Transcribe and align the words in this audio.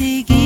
seguir. 0.00 0.39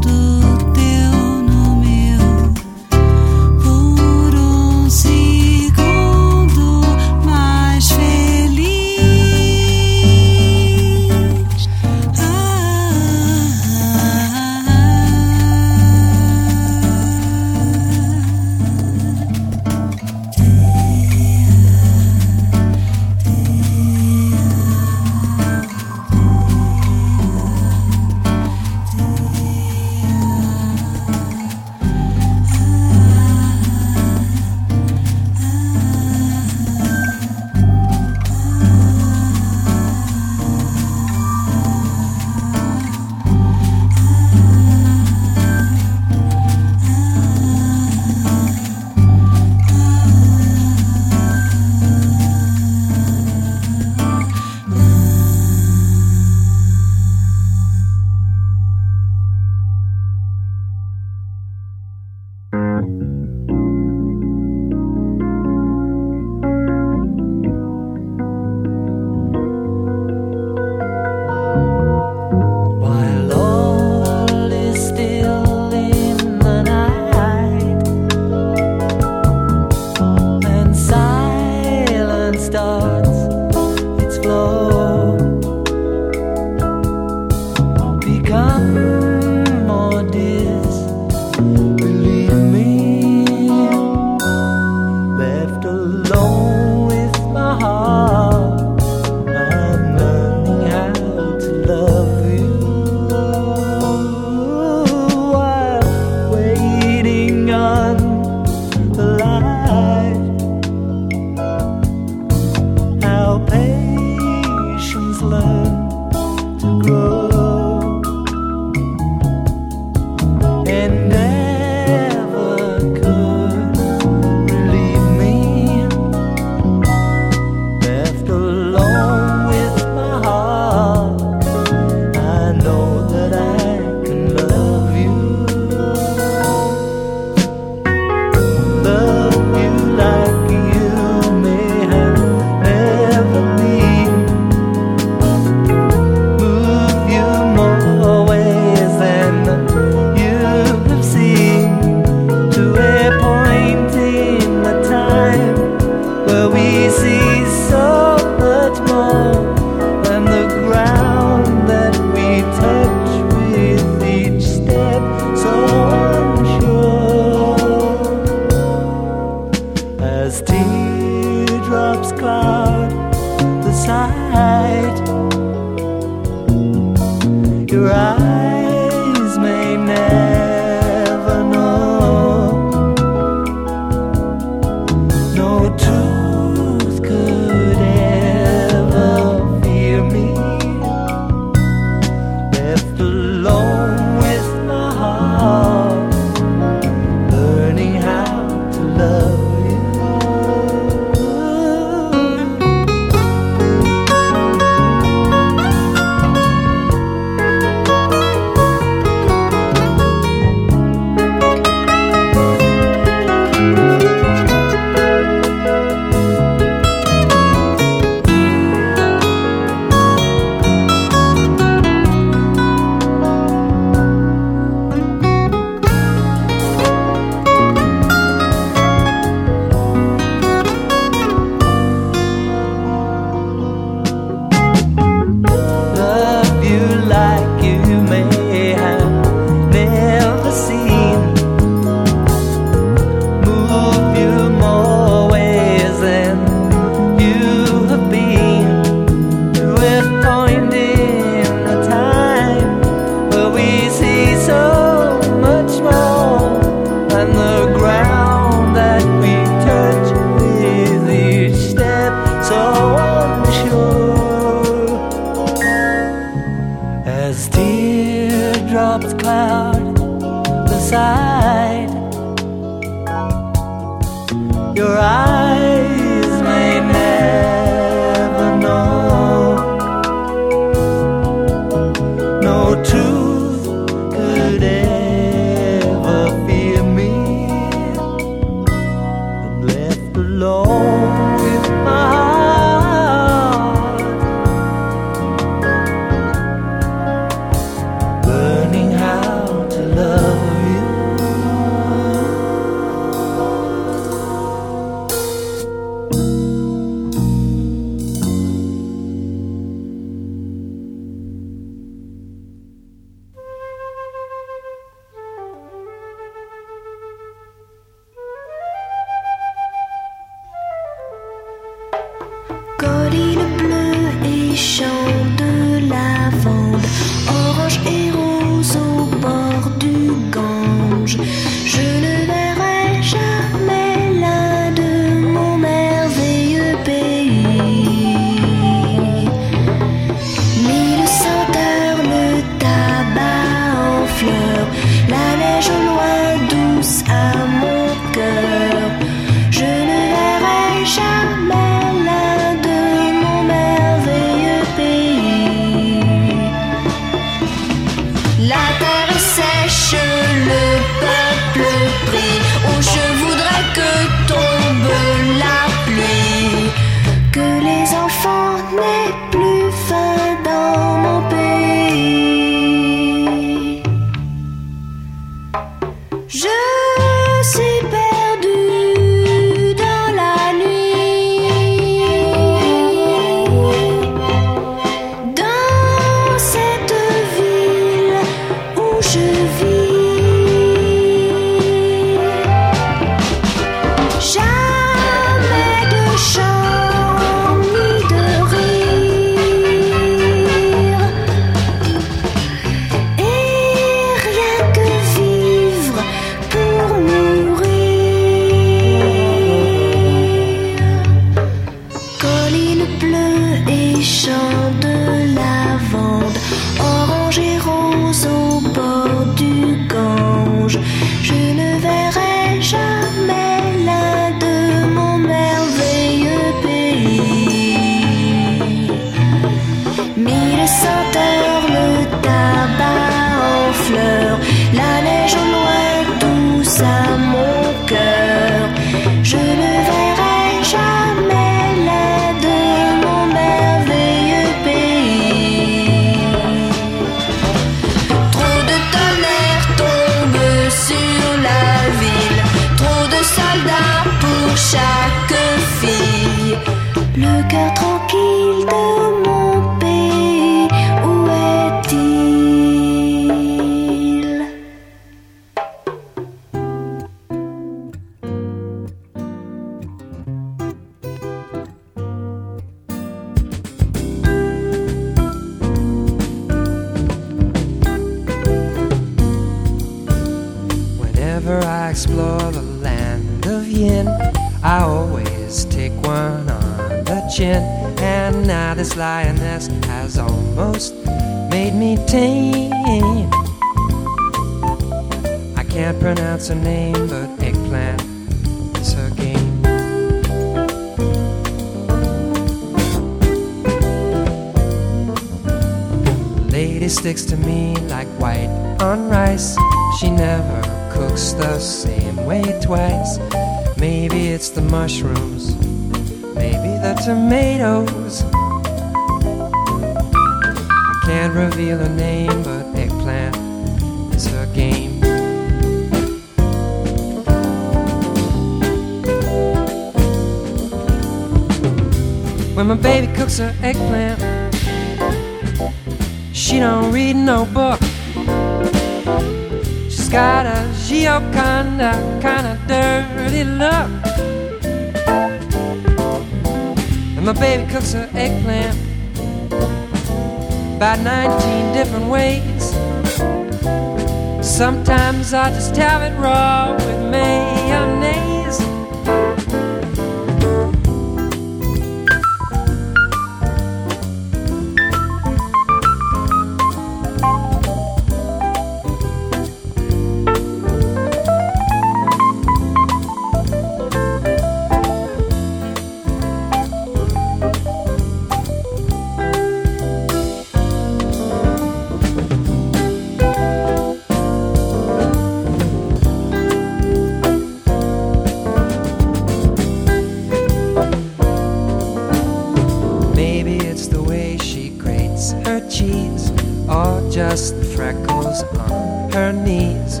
on 598.40 599.12
her 599.12 599.32
knees. 599.32 600.00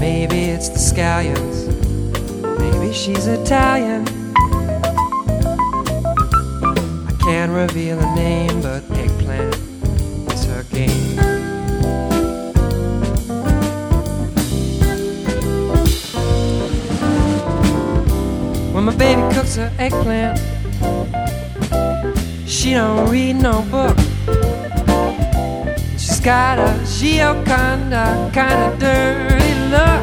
Maybe 0.00 0.46
it's 0.54 0.68
the 0.68 0.78
scallions, 0.78 1.66
maybe 2.58 2.92
she's 2.92 3.26
Italian. 3.26 4.06
I 7.06 7.12
can't 7.20 7.52
reveal 7.52 7.98
a 7.98 8.14
name, 8.14 8.60
but 8.60 8.82
eggplant 8.92 9.54
is 10.32 10.44
her 10.46 10.64
game. 10.70 11.16
When 18.72 18.84
my 18.84 18.94
baby 18.96 19.22
cooks 19.34 19.56
her 19.56 19.72
eggplant, 19.78 20.38
she 22.46 22.74
don't 22.74 23.10
read 23.10 23.36
no 23.36 23.62
book. 23.62 23.98
She's 25.98 26.20
got 26.20 26.58
a 26.60 26.86
Gioconda 26.98 28.32
kind 28.34 28.60
of 28.60 28.80
dirty 28.80 29.54
look. 29.70 30.02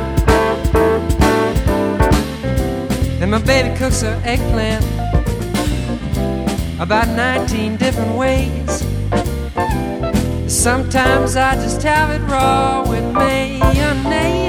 And 3.21 3.31
my 3.31 3.39
baby 3.39 3.75
cooks 3.75 4.01
her 4.01 4.17
eggplant 4.23 4.85
about 6.79 7.09
19 7.09 7.75
different 7.75 8.15
ways. 8.15 8.85
Sometimes 10.47 11.35
I 11.35 11.55
just 11.55 11.83
have 11.83 12.11
it 12.11 12.25
raw 12.31 12.87
with 12.87 13.03
mayonnaise. 13.13 14.44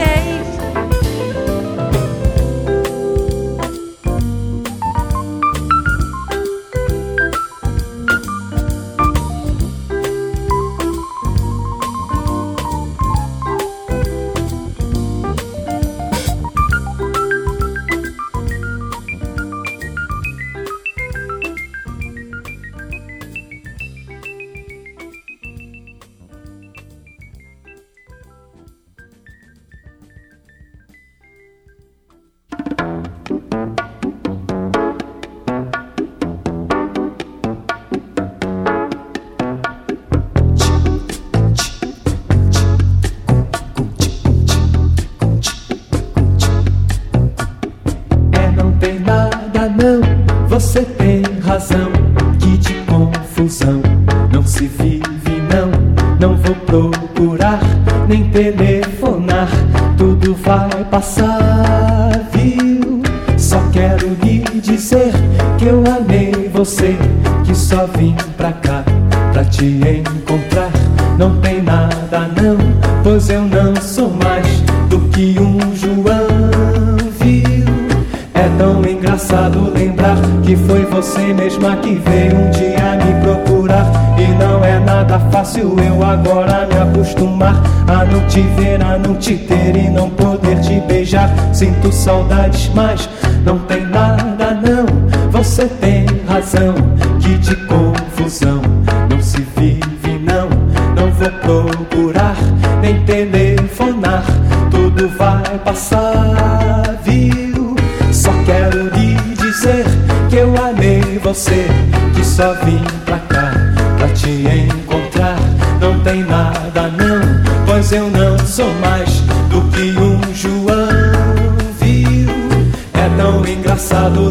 saudades, 92.07 92.71
mas 92.73 93.09
não 93.45 93.59
tem 93.59 93.85
nada 93.85 94.55
não. 94.55 94.87
Você 95.33 95.67
tem 95.67 96.07
razão, 96.29 96.73
que 97.21 97.37
de 97.37 97.57
confusão 97.67 98.63
não 99.11 99.21
se 99.21 99.45
vive 99.57 100.17
não. 100.21 100.49
Não 100.95 101.11
vou 101.11 101.67
procurar 101.67 102.37
nem 102.81 103.05
telefonar, 103.05 104.23
tudo 104.71 105.09
vai 105.19 105.59
passar, 105.65 106.97
viu? 107.03 107.75
Só 108.13 108.31
quero 108.45 108.89
lhe 108.95 109.17
dizer 109.35 109.85
que 110.31 110.37
eu 110.37 110.55
amei 110.65 111.19
você, 111.19 111.67
que 112.15 112.25
só 112.25 112.55
vim 112.65 112.85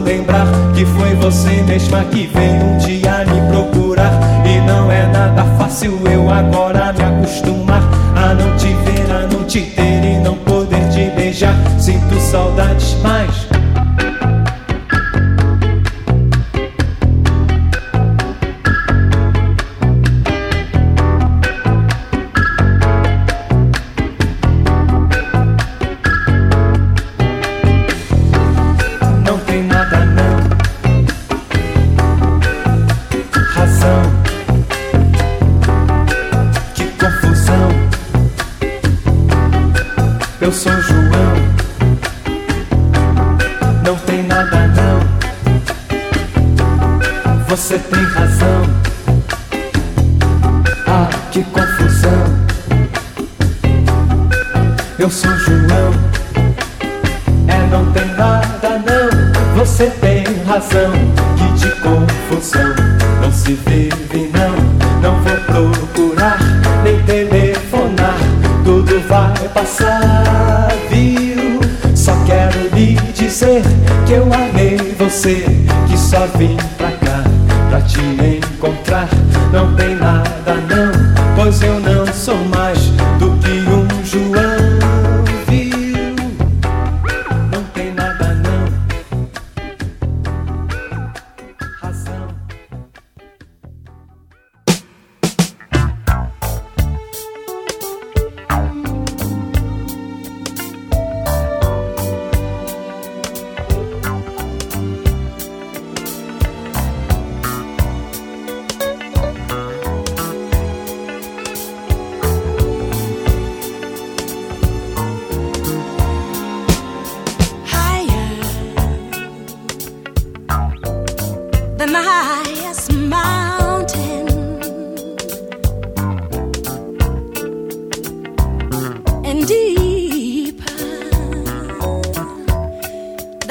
lembrar 0.05 0.45
que 0.75 0.85
foi 0.85 1.15
você 1.15 1.63
mesma 1.63 2.03
que 2.05 2.27
veio 2.27 2.63
um 2.63 2.77
dia 2.77 3.25
me 3.25 3.41
procurar. 3.51 4.11
E 4.45 4.59
não 4.61 4.91
é 4.91 5.05
nada 5.07 5.43
fácil 5.57 5.99
eu 6.05 6.29
agora 6.29 6.84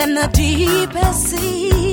than 0.05 0.15
the 0.17 0.29
deepest 0.29 1.29
sea. 1.29 1.84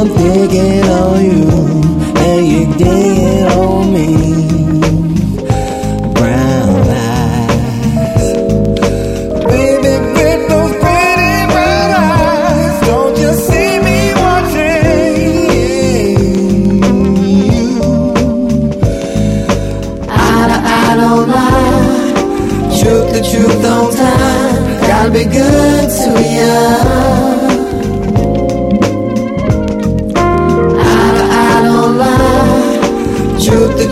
I'm 0.00 0.08
digging 0.08 0.84
on 0.84 1.24
you 1.24 1.48
and 2.16 2.46
you 2.46 2.78
digging 2.78 3.49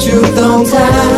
you 0.00 0.22
don't 0.34 1.17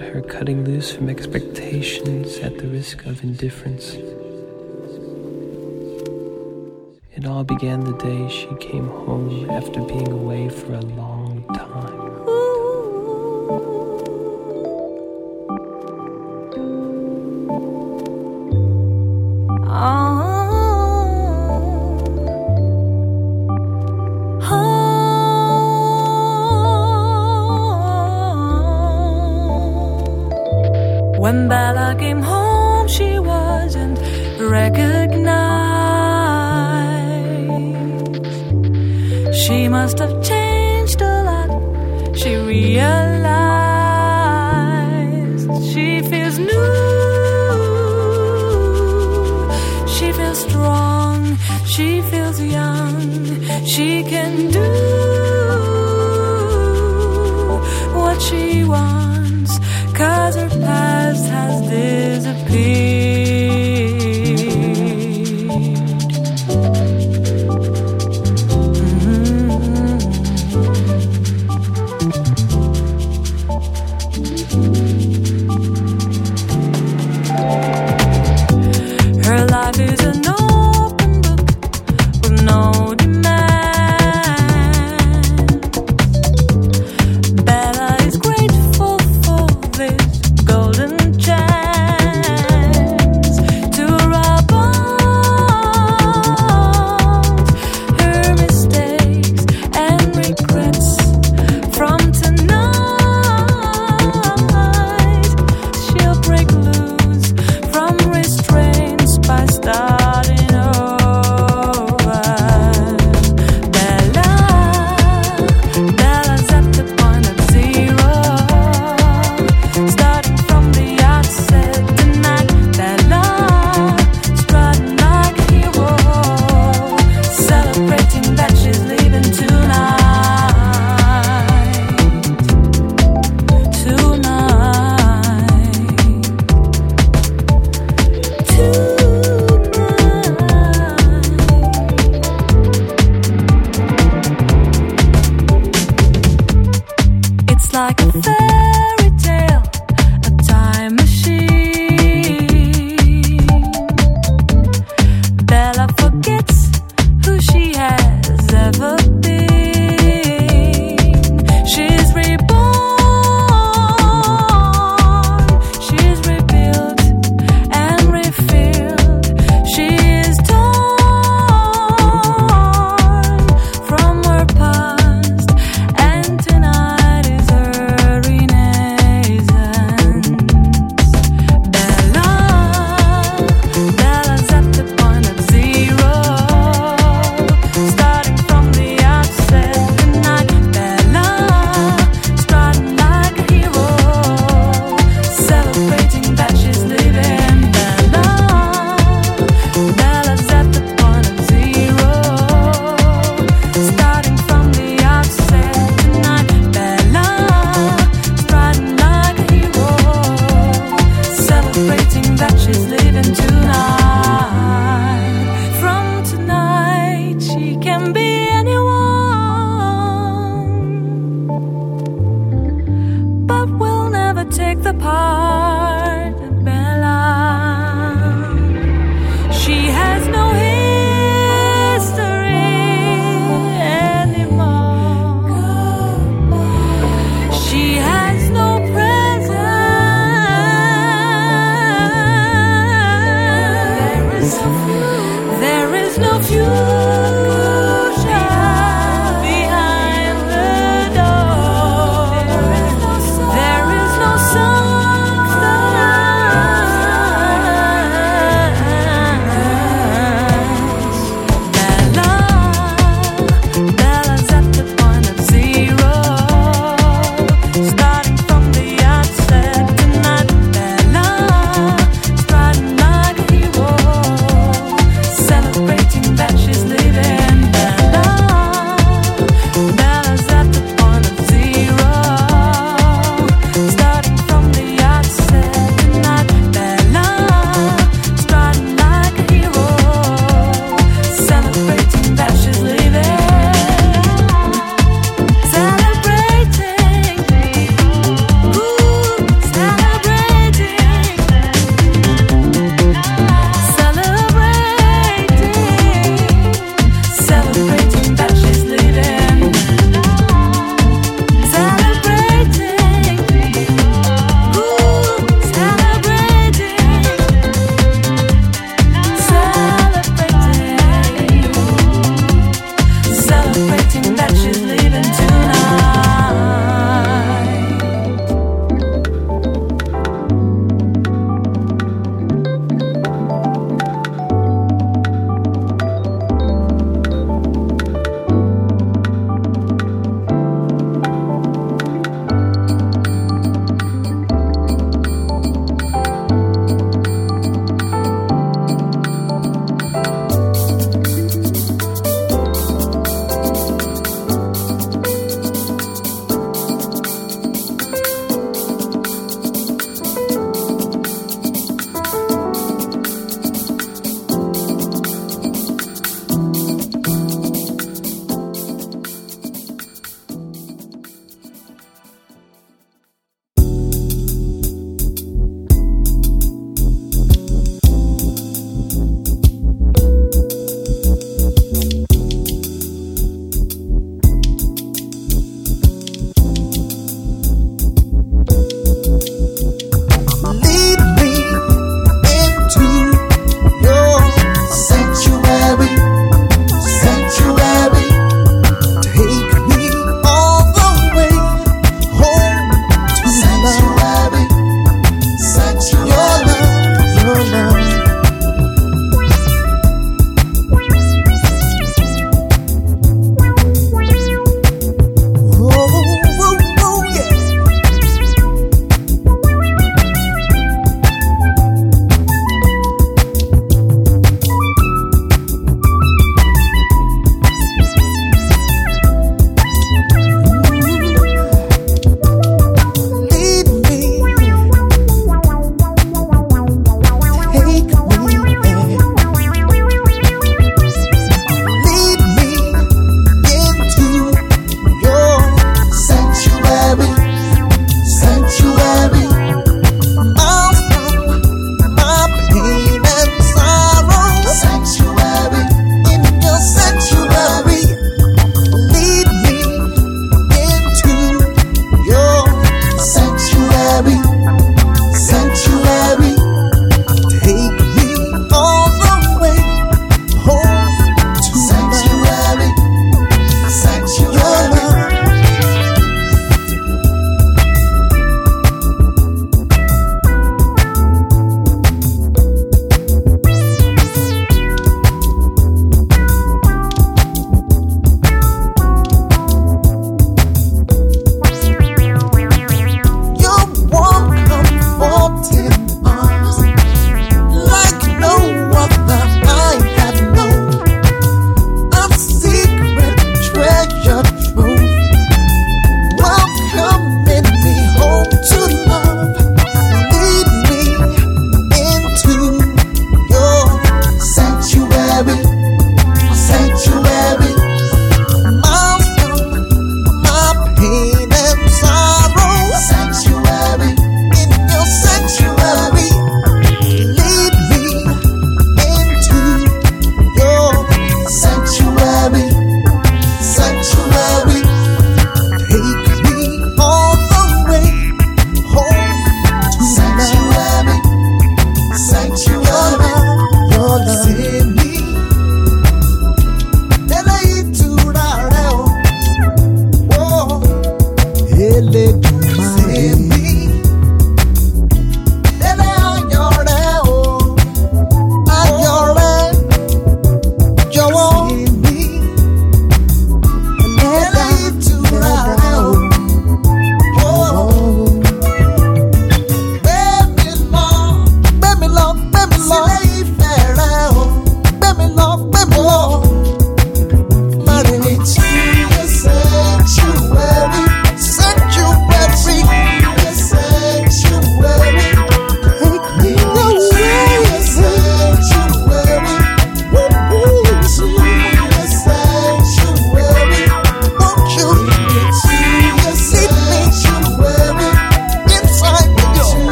her, 0.00 0.20
cutting 0.22 0.64
loose 0.64 0.92
from 0.92 1.08
expectations 1.08 2.38
at 2.38 2.58
the 2.58 2.66
risk 2.66 3.04
of 3.06 3.22
indifference. 3.22 3.94
It 7.14 7.26
all 7.26 7.42
began 7.44 7.80
the 7.80 7.96
day 7.98 8.28
she 8.28 8.54
came 8.60 8.86
home 8.86 9.50
after 9.50 9.80
being 9.80 10.12
away 10.12 10.48
for 10.48 10.74
a 10.74 10.80
long 10.80 11.17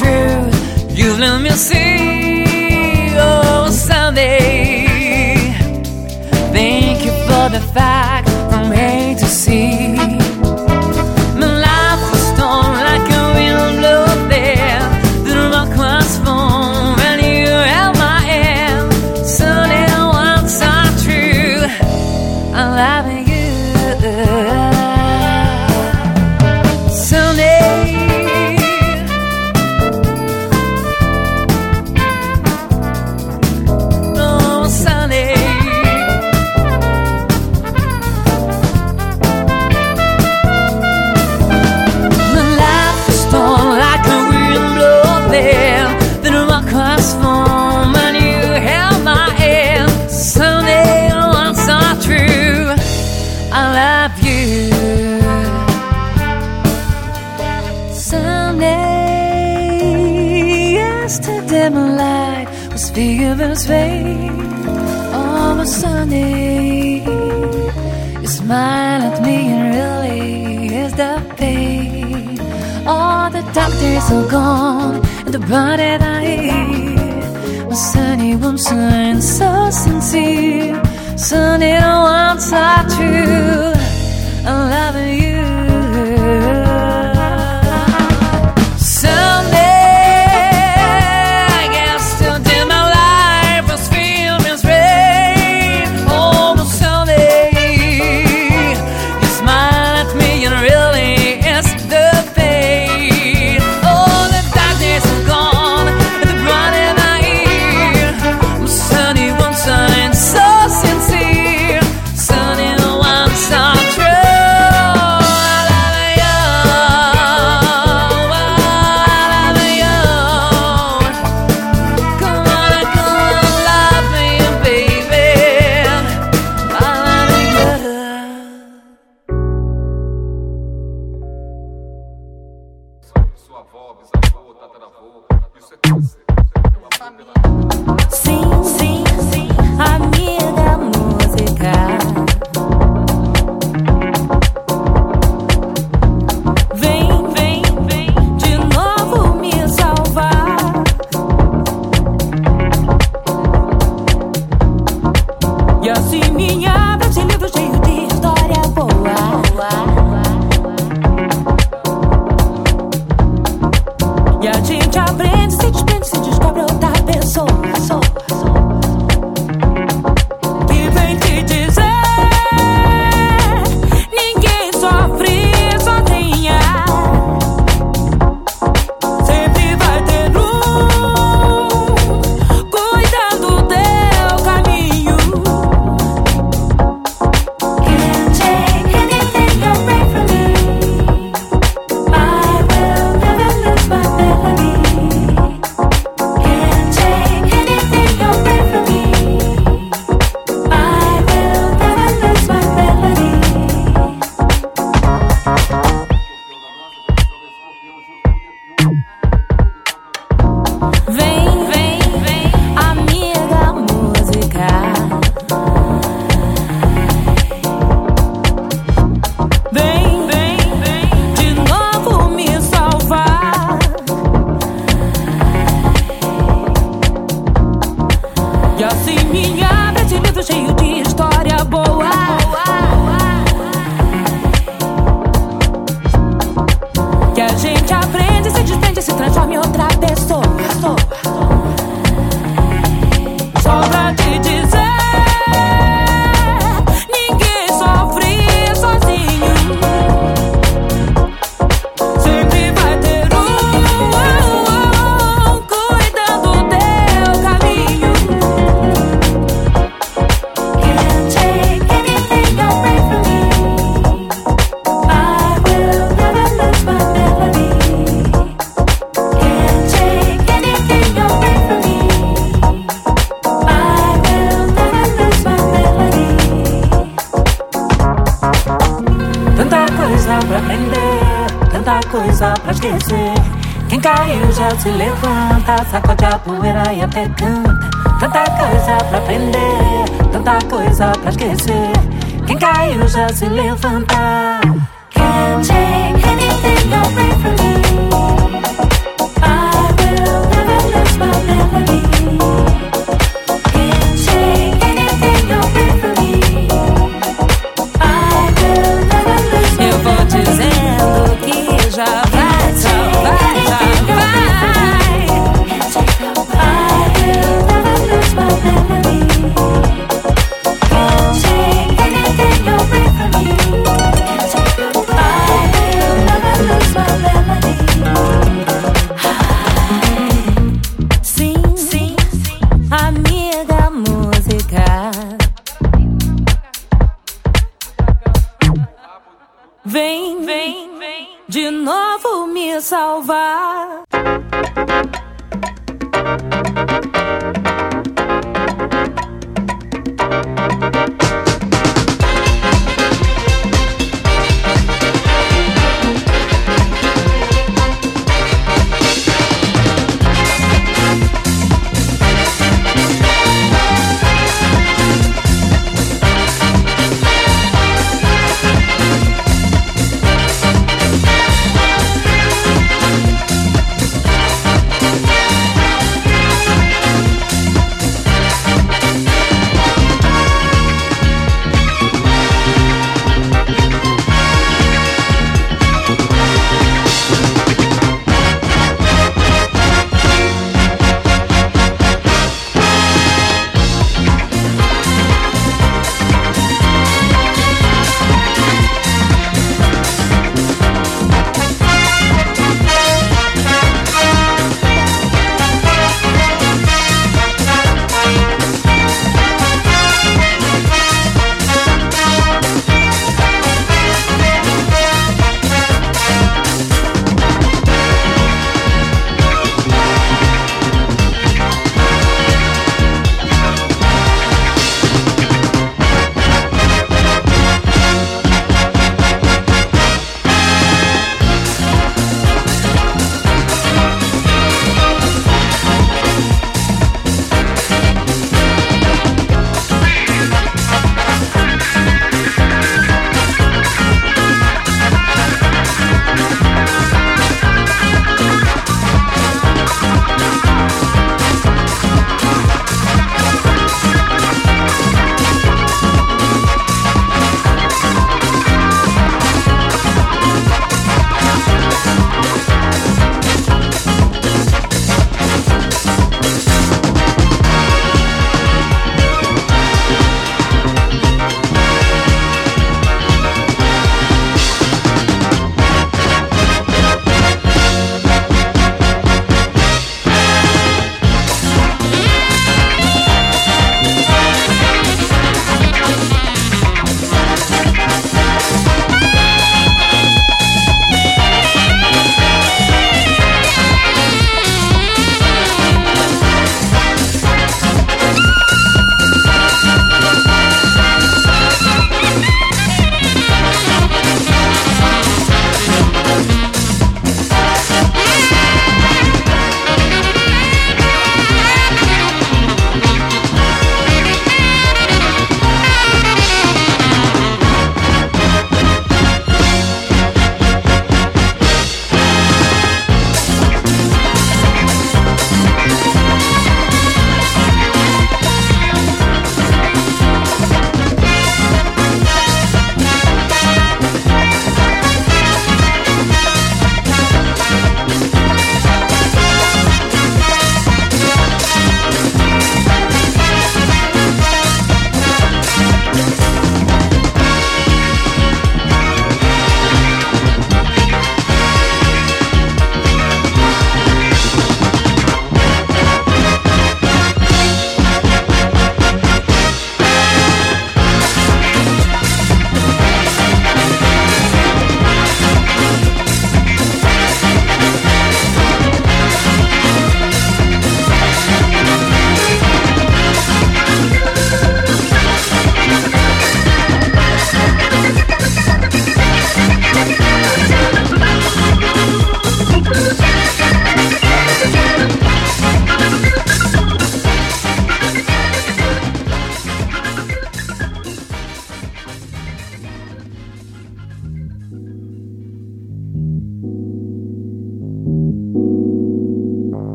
true. 0.00 0.40
You 0.98 1.16
let 1.18 1.40
me 1.42 1.50
see, 1.50 3.14
oh 3.16 3.68
Sunday. 3.70 4.86
Thank 6.52 7.04
you 7.04 7.12
for 7.26 7.48
the 7.54 7.60
fight. 7.74 8.19